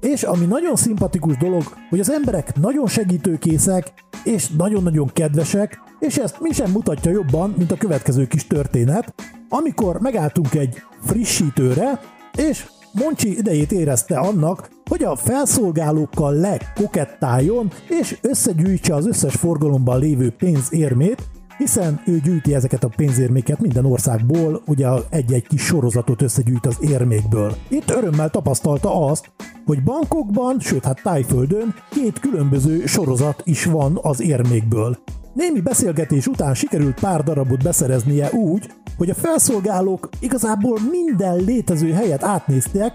És 0.00 0.22
ami 0.22 0.44
nagyon 0.44 0.76
szimpatikus 0.76 1.36
dolog, 1.36 1.62
hogy 1.90 2.00
az 2.00 2.10
emberek 2.10 2.60
nagyon 2.60 2.86
segítőkészek, 2.86 3.92
és 4.24 4.48
nagyon-nagyon 4.48 5.10
kedvesek, 5.12 5.80
és 5.98 6.16
ezt 6.16 6.40
mi 6.40 6.52
sem 6.52 6.70
mutatja 6.70 7.10
jobban, 7.10 7.54
mint 7.56 7.72
a 7.72 7.76
következő 7.76 8.26
kis 8.26 8.46
történet, 8.46 9.14
amikor 9.48 10.00
megálltunk 10.00 10.54
egy 10.54 10.82
frissítőre, 11.02 12.00
és 12.36 12.66
Moncsi 12.92 13.36
idejét 13.36 13.72
érezte 13.72 14.18
annak, 14.18 14.70
hogy 14.88 15.04
a 15.04 15.16
felszolgálókkal 15.16 16.34
lekokettáljon, 16.34 17.70
és 17.88 18.18
összegyűjtse 18.20 18.94
az 18.94 19.06
összes 19.06 19.34
forgalomban 19.34 19.98
lévő 19.98 20.30
pénzérmét, 20.30 21.22
hiszen 21.60 22.00
ő 22.06 22.18
gyűjti 22.18 22.54
ezeket 22.54 22.84
a 22.84 22.90
pénzérméket 22.96 23.60
minden 23.60 23.84
országból, 23.84 24.62
ugye 24.66 24.88
egy-egy 25.10 25.46
kis 25.46 25.62
sorozatot 25.62 26.22
összegyűjt 26.22 26.66
az 26.66 26.76
érmékből. 26.80 27.56
Itt 27.68 27.90
örömmel 27.90 28.30
tapasztalta 28.30 29.06
azt, 29.06 29.30
hogy 29.66 29.82
bankokban, 29.82 30.60
sőt 30.60 30.84
hát 30.84 31.02
tájföldön 31.02 31.74
két 31.90 32.20
különböző 32.20 32.86
sorozat 32.86 33.42
is 33.44 33.64
van 33.64 33.98
az 34.02 34.20
érmékből. 34.20 34.98
Némi 35.32 35.60
beszélgetés 35.60 36.26
után 36.26 36.54
sikerült 36.54 37.00
pár 37.00 37.22
darabot 37.22 37.62
beszereznie 37.62 38.30
úgy, 38.30 38.72
hogy 38.96 39.10
a 39.10 39.14
felszolgálók 39.14 40.08
igazából 40.20 40.78
minden 40.90 41.36
létező 41.36 41.92
helyet 41.92 42.24
átnéztek, 42.24 42.92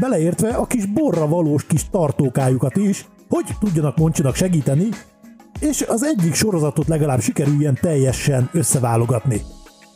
beleértve 0.00 0.48
a 0.48 0.66
kis 0.66 0.86
borra 0.86 1.28
valós 1.28 1.66
kis 1.66 1.88
tartókájukat 1.90 2.76
is, 2.76 3.06
hogy 3.28 3.44
tudjanak 3.60 3.96
Moncsinak 3.96 4.34
segíteni, 4.34 4.88
és 5.60 5.84
az 5.88 6.04
egyik 6.04 6.34
sorozatot 6.34 6.88
legalább 6.88 7.20
sikerüljen 7.20 7.78
teljesen 7.80 8.50
összeválogatni. 8.52 9.42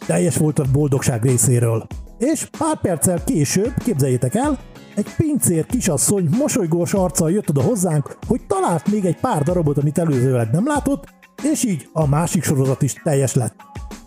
Teljes 0.07 0.37
volt 0.37 0.59
a 0.59 0.65
boldogság 0.73 1.25
részéről. 1.25 1.87
És 2.19 2.49
pár 2.59 2.81
perccel 2.81 3.25
később, 3.25 3.73
képzeljétek 3.85 4.35
el, 4.35 4.59
egy 4.95 5.15
pincér 5.17 5.67
kisasszony 5.67 6.29
mosolygós 6.39 6.95
arccal 6.95 7.31
jött 7.31 7.49
oda 7.49 7.63
hozzánk, 7.63 8.17
hogy 8.27 8.41
talált 8.47 8.91
még 8.91 9.05
egy 9.05 9.17
pár 9.21 9.43
darabot, 9.43 9.79
amit 9.79 9.99
előzőleg 9.99 10.51
nem 10.51 10.67
látott, 10.67 11.05
és 11.43 11.65
így 11.65 11.89
a 11.93 12.07
másik 12.07 12.43
sorozat 12.43 12.83
is 12.83 12.93
teljes 12.93 13.35
lett. 13.35 13.55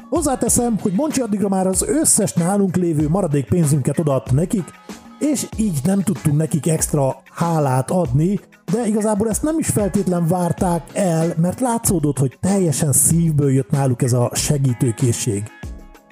Hozzáteszem, 0.10 0.78
hogy 0.82 0.94
Moncsi 0.94 1.22
addigra 1.22 1.50
már 1.50 1.68
az 1.68 1.82
összes 1.88 2.34
nálunk 2.34 2.76
lévő 2.76 3.10
maradék 3.10 3.46
pénzünket 3.46 4.00
odaadta 4.00 4.34
nekik, 4.34 4.64
és 5.20 5.48
így 5.58 5.80
nem 5.84 6.02
tudtunk 6.02 6.38
nekik 6.38 6.68
extra 6.68 7.22
hálát 7.32 7.92
adni, 7.92 8.40
de 8.72 8.88
igazából 8.88 9.30
ezt 9.30 9.44
nem 9.44 9.60
is 9.60 9.68
feltétlen 9.68 10.28
várták 10.28 10.84
el, 10.94 11.34
mert 11.38 11.60
látszódott, 11.60 12.20
hogy 12.20 12.38
teljesen 12.42 12.92
szívből 12.92 13.52
jött 13.52 13.70
náluk 13.70 14.02
ez 14.02 14.14
a 14.14 14.32
segítőkészség. 14.34 15.44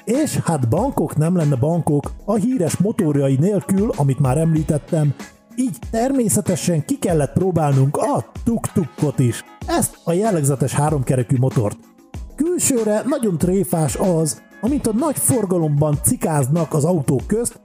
És 0.04 0.38
hát 0.38 0.70
bankok 0.70 1.16
nem 1.18 1.36
lenne 1.36 1.56
bankok 1.56 2.12
a 2.26 2.34
híres 2.34 2.78
motorjai 2.78 3.36
nélkül, 3.36 3.92
amit 3.96 4.20
már 4.20 4.38
említettem, 4.38 5.14
így 5.56 5.78
természetesen 5.92 6.86
ki 6.86 6.98
kellett 7.00 7.34
próbálnunk 7.34 7.98
a 7.98 8.26
tuk-tukot 8.44 9.20
is, 9.20 9.44
ezt 9.68 9.98
a 10.04 10.14
jellegzetes 10.14 10.74
háromkerekű 10.74 11.38
motort. 11.40 11.78
Külsőre 12.36 13.02
nagyon 13.06 13.38
tréfás 13.38 13.96
az, 13.96 14.42
amint 14.62 14.88
a 14.88 14.94
nagy 14.94 15.18
forgalomban 15.18 16.00
cikáznak 16.04 16.74
az 16.74 16.84
autók 16.84 17.28
közt, 17.28 17.62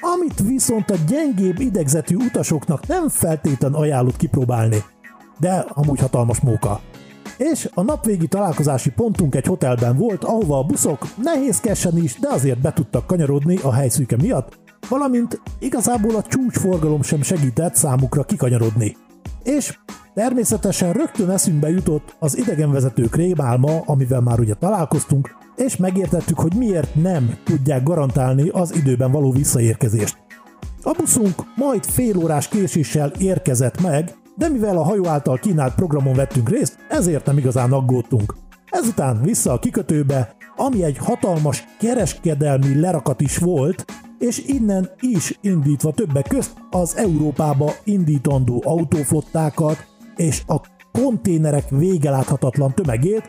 amit 0.00 0.42
viszont 0.46 0.90
a 0.90 0.96
gyengébb 1.08 1.58
idegzetű 1.58 2.16
utasoknak 2.16 2.86
nem 2.86 3.08
feltétlen 3.08 3.74
ajánlott 3.74 4.16
kipróbálni. 4.16 4.84
De 5.38 5.64
amúgy 5.68 6.00
hatalmas 6.00 6.40
móka. 6.40 6.80
És 7.36 7.68
a 7.74 7.82
napvégi 7.82 8.26
találkozási 8.26 8.90
pontunk 8.90 9.34
egy 9.34 9.46
hotelben 9.46 9.96
volt, 9.96 10.24
ahova 10.24 10.58
a 10.58 10.64
buszok 10.64 11.06
nehézkesen 11.22 11.96
is, 11.96 12.18
de 12.18 12.28
azért 12.28 12.60
be 12.60 12.72
tudtak 12.72 13.06
kanyarodni 13.06 13.56
a 13.56 13.72
helyszűke 13.72 14.16
miatt, 14.16 14.58
valamint 14.88 15.40
igazából 15.58 16.14
a 16.14 16.22
csúcsforgalom 16.22 17.02
sem 17.02 17.22
segített 17.22 17.74
számukra 17.74 18.22
kikanyarodni. 18.22 18.96
És 19.42 19.78
természetesen 20.14 20.92
rögtön 20.92 21.30
eszünkbe 21.30 21.68
jutott 21.68 22.16
az 22.18 22.36
idegenvezetők 22.36 23.16
rémálma, 23.16 23.80
amivel 23.86 24.20
már 24.20 24.40
ugye 24.40 24.54
találkoztunk, 24.54 25.36
és 25.58 25.76
megértettük, 25.76 26.38
hogy 26.38 26.54
miért 26.54 26.94
nem 26.94 27.36
tudják 27.44 27.82
garantálni 27.82 28.48
az 28.48 28.74
időben 28.74 29.10
való 29.10 29.32
visszaérkezést. 29.32 30.18
A 30.82 30.94
buszunk 30.98 31.34
majd 31.56 31.84
fél 31.84 32.16
órás 32.16 32.48
késéssel 32.48 33.12
érkezett 33.18 33.82
meg, 33.82 34.14
de 34.36 34.48
mivel 34.48 34.78
a 34.78 34.84
hajó 34.84 35.06
által 35.06 35.38
kínált 35.38 35.74
programon 35.74 36.14
vettünk 36.14 36.48
részt, 36.48 36.76
ezért 36.88 37.26
nem 37.26 37.38
igazán 37.38 37.72
aggódtunk. 37.72 38.34
Ezután 38.70 39.22
vissza 39.22 39.52
a 39.52 39.58
kikötőbe, 39.58 40.36
ami 40.56 40.84
egy 40.84 40.98
hatalmas 40.98 41.64
kereskedelmi 41.78 42.80
lerakat 42.80 43.20
is 43.20 43.38
volt, 43.38 43.84
és 44.18 44.38
innen 44.46 44.90
is 45.00 45.38
indítva 45.40 45.92
többek 45.92 46.28
közt 46.28 46.52
az 46.70 46.96
Európába 46.96 47.72
indítandó 47.84 48.62
autóflottákat 48.64 49.86
és 50.16 50.42
a 50.46 50.60
konténerek 50.92 51.68
végeláthatatlan 51.68 52.74
tömegét, 52.74 53.28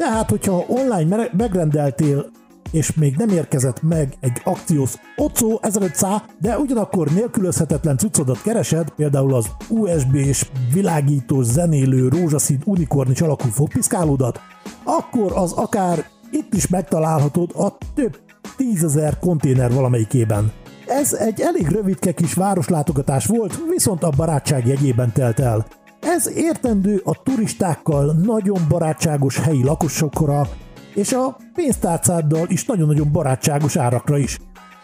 tehát 0.00 0.30
hogyha 0.30 0.64
online 0.68 1.28
megrendeltél 1.36 2.30
és 2.70 2.94
még 2.94 3.16
nem 3.16 3.28
érkezett 3.28 3.82
meg 3.82 4.16
egy 4.20 4.40
akciós 4.44 4.94
OCO 5.16 5.58
1500, 5.60 6.20
de 6.38 6.58
ugyanakkor 6.58 7.08
nélkülözhetetlen 7.08 7.96
cuccodat 7.96 8.42
keresed, 8.42 8.90
például 8.90 9.34
az 9.34 9.46
USB 9.68 10.14
és 10.14 10.46
világítós 10.72 11.46
zenélő 11.46 12.08
rózsaszín 12.08 12.62
unikornis 12.64 13.20
alakú 13.20 13.48
fogpiszkálódat, 13.48 14.40
akkor 14.84 15.32
az 15.34 15.52
akár 15.52 16.04
itt 16.30 16.54
is 16.54 16.68
megtalálhatod 16.68 17.50
a 17.56 17.76
több 17.94 18.18
tízezer 18.56 19.18
konténer 19.18 19.72
valamelyikében. 19.72 20.52
Ez 20.86 21.12
egy 21.12 21.40
elég 21.40 21.68
rövidke 21.68 22.12
kis 22.12 22.34
városlátogatás 22.34 23.26
volt, 23.26 23.60
viszont 23.68 24.02
a 24.02 24.12
barátság 24.16 24.66
jegyében 24.66 25.12
telt 25.12 25.40
el. 25.40 25.66
Ez 26.00 26.28
értendő 26.36 27.00
a 27.04 27.22
turistákkal 27.22 28.12
nagyon 28.12 28.60
barátságos 28.68 29.38
helyi 29.38 29.64
lakosokra, 29.64 30.48
és 30.94 31.12
a 31.12 31.36
pénztárcáddal 31.54 32.46
is 32.48 32.64
nagyon-nagyon 32.64 33.12
barátságos 33.12 33.76
árakra 33.76 34.18
is. 34.18 34.38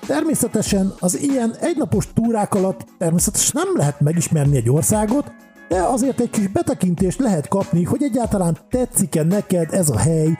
Természetesen 0.06 0.92
az 1.00 1.20
ilyen 1.20 1.54
egynapos 1.60 2.08
túrák 2.14 2.54
alatt 2.54 2.84
természetesen 2.98 3.62
nem 3.64 3.76
lehet 3.76 4.00
megismerni 4.00 4.56
egy 4.56 4.70
országot, 4.70 5.32
de 5.68 5.82
azért 5.82 6.20
egy 6.20 6.30
kis 6.30 6.48
betekintést 6.48 7.18
lehet 7.18 7.48
kapni, 7.48 7.82
hogy 7.82 8.02
egyáltalán 8.02 8.56
tetszik-e 8.70 9.22
neked 9.22 9.72
ez 9.72 9.88
a 9.88 9.98
hely, 9.98 10.36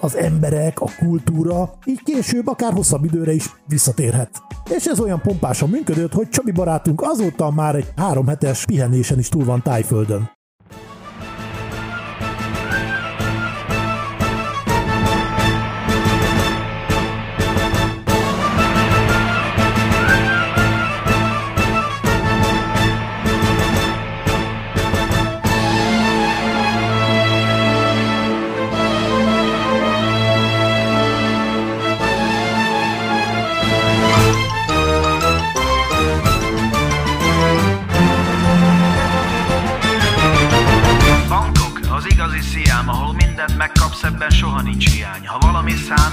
az 0.00 0.16
emberek, 0.16 0.80
a 0.80 0.86
kultúra, 0.98 1.72
így 1.84 2.02
később 2.02 2.46
akár 2.46 2.72
hosszabb 2.72 3.04
időre 3.04 3.32
is 3.32 3.44
visszatérhet. 3.66 4.30
És 4.76 4.84
ez 4.86 5.00
olyan 5.00 5.20
pompásan 5.20 5.68
működött, 5.68 6.12
hogy 6.12 6.28
Csabi 6.28 6.50
barátunk 6.50 7.02
azóta 7.02 7.50
már 7.50 7.74
egy 7.74 7.92
három 7.96 8.26
hetes 8.26 8.64
pihenésen 8.64 9.18
is 9.18 9.28
túl 9.28 9.44
van 9.44 9.62
Tájföldön. 9.62 10.39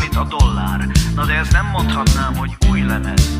számít 0.08 0.34
a 0.34 0.38
dollár. 0.38 0.88
Na 1.16 1.26
de 1.26 1.34
ezt 1.34 1.52
nem 1.52 1.66
mondhatnám, 1.66 2.36
hogy 2.36 2.58
új 2.70 2.82
lemez. 2.82 3.40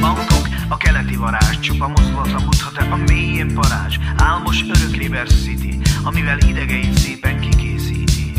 Bangkok, 0.00 0.48
a 0.68 0.76
keleti 0.76 1.16
varázs, 1.16 1.58
csupa 1.60 1.88
mozgatlan 1.88 2.44
buthata 2.44 2.86
a 2.90 2.96
mélyén 2.96 3.54
parázs, 3.54 3.96
álmos 4.16 4.62
örök 4.62 4.96
River 4.96 5.26
City, 5.26 5.80
amivel 6.04 6.38
idegeit 6.38 6.98
szépen 6.98 7.40
kikészíti. 7.40 8.32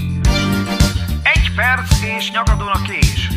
Egy 1.24 1.52
perc 1.56 2.02
és 2.18 2.32
nyakadon 2.32 2.68
a 2.68 2.82
kés, 2.82 3.30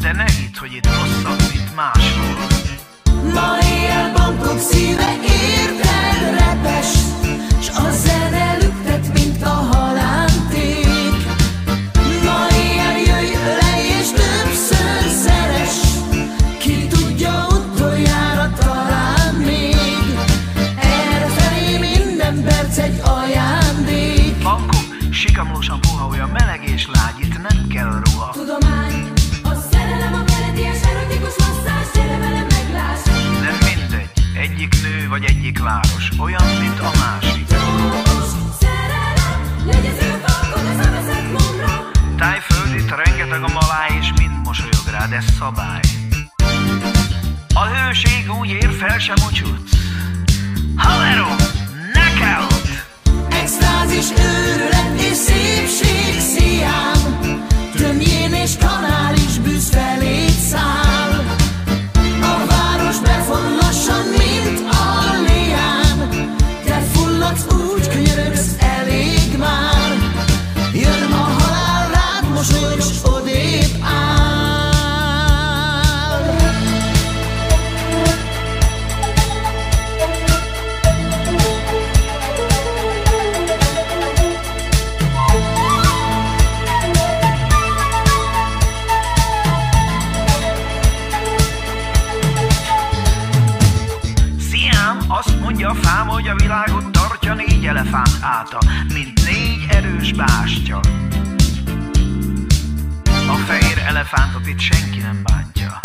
de 0.00 0.12
ne 0.12 0.24
hidd, 0.24 0.58
hogy 0.58 0.72
itt 0.72 0.86
rosszabb, 0.86 1.40
mint 1.52 1.74
máshol. 1.74 2.46
Ma 3.34 3.58
éjjel 3.62 4.12
Bangkok 4.12 4.58
szíve 4.58 5.14
érted 5.22 6.38
repes, 6.38 6.92
s 7.60 7.68
a 7.68 7.90
zene 7.90 8.56
lüktet. 8.60 8.89
the 9.40 9.46
heart. 9.46 9.79
bástya. 100.24 100.80
A 103.28 103.36
fehér 103.46 103.78
elefántot 103.86 104.46
itt 104.46 104.58
senki 104.58 104.98
nem 104.98 105.22
bátja. 105.22 105.80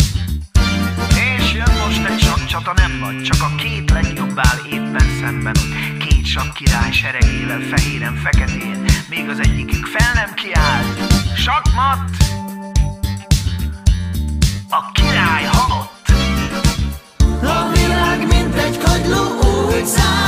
És 1.10 1.52
jön 1.52 1.72
most 1.84 2.04
egy 2.04 2.20
sok 2.20 2.46
csata, 2.46 2.72
nem 2.76 2.98
vagy, 3.00 3.22
csak 3.22 3.42
a 3.42 3.54
két 3.54 3.90
legjobb 3.90 4.38
áll 4.38 4.58
éppen 4.70 5.08
szemben. 5.20 5.56
Két 5.98 6.26
sok 6.26 6.52
király 6.54 6.92
seregével, 6.92 7.60
fehéren, 7.60 8.14
feketén, 8.14 8.84
még 9.08 9.28
az 9.28 9.38
egyikük 9.38 9.86
fel 9.86 10.12
nem 10.14 10.34
kiáll. 10.34 10.84
Sakmat! 11.36 12.10
A 14.68 14.92
király 14.92 15.44
halott! 15.44 16.08
A 17.42 17.72
világ 17.72 18.26
mint 18.26 18.54
egy 18.54 18.78
kagyló 18.78 19.24
úgy 19.66 19.86
száll. 19.86 20.25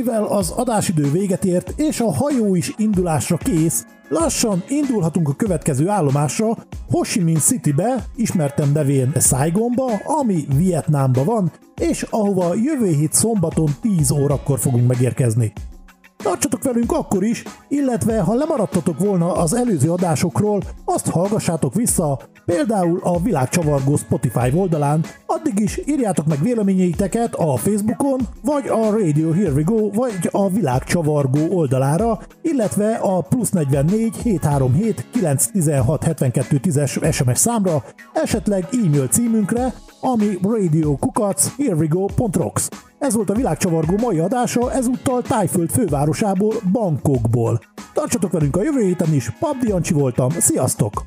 Mivel 0.00 0.24
az 0.24 0.50
adásidő 0.50 1.10
véget 1.10 1.44
ért, 1.44 1.72
és 1.76 2.00
a 2.00 2.12
hajó 2.12 2.54
is 2.54 2.72
indulásra 2.76 3.36
kész, 3.36 3.86
lassan 4.08 4.62
indulhatunk 4.68 5.28
a 5.28 5.34
következő 5.34 5.88
állomásra, 5.88 6.56
Ho 6.90 7.02
Chi 7.02 7.22
Minh 7.22 7.38
Citybe, 7.38 8.04
ismertem 8.16 8.72
nevén 8.72 9.12
Saigonba, 9.20 9.92
ami 10.04 10.44
Vietnámba 10.56 11.24
van, 11.24 11.52
és 11.80 12.02
ahova 12.02 12.54
jövő 12.54 12.94
hét 12.94 13.12
szombaton 13.12 13.68
10 13.80 14.10
órakor 14.10 14.58
fogunk 14.58 14.86
megérkezni. 14.86 15.52
Tartsatok 16.22 16.62
velünk 16.62 16.92
akkor 16.92 17.24
is, 17.24 17.42
illetve 17.68 18.20
ha 18.20 18.34
lemaradtatok 18.34 18.98
volna 18.98 19.32
az 19.32 19.54
előző 19.54 19.90
adásokról, 19.90 20.62
azt 20.84 21.08
hallgassátok 21.08 21.74
vissza, 21.74 22.18
például 22.44 23.00
a 23.02 23.20
Világcsavargó 23.20 23.96
Spotify 23.96 24.52
oldalán, 24.54 25.04
addig 25.26 25.58
is 25.58 25.80
írjátok 25.86 26.26
meg 26.26 26.42
véleményeiteket 26.42 27.34
a 27.34 27.56
Facebookon, 27.56 28.20
vagy 28.42 28.68
a 28.68 28.90
Radio 28.90 29.32
Here 29.32 29.52
We 29.52 29.62
Go, 29.62 29.90
vagy 29.90 30.28
a 30.30 30.48
Világcsavargó 30.48 31.56
oldalára, 31.56 32.18
illetve 32.42 32.94
a 32.94 33.20
plusz 33.20 33.50
44 33.50 34.16
737 34.16 35.06
916 35.10 36.04
72 36.04 36.60
10-es 36.62 37.12
SMS 37.12 37.38
számra, 37.38 37.84
esetleg 38.12 38.68
e-mail 38.72 39.08
címünkre, 39.08 39.74
ami 40.00 40.38
radiokukac.herewego.rocks. 40.42 42.68
Ez 43.00 43.14
volt 43.14 43.30
a 43.30 43.34
világcsavargó 43.34 43.96
mai 43.96 44.18
adása, 44.18 44.72
ezúttal 44.72 45.22
Tájföld 45.22 45.70
fővárosából, 45.70 46.54
Bangkokból. 46.72 47.60
Tartsatok 47.92 48.32
velünk 48.32 48.56
a 48.56 48.62
jövő 48.62 48.82
héten 48.82 49.14
is, 49.14 49.30
Pabdi 49.38 49.68
Jancsi 49.68 49.92
voltam, 49.92 50.30
sziasztok! 50.30 51.04